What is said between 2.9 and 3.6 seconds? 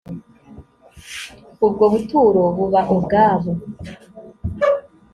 ubwabo.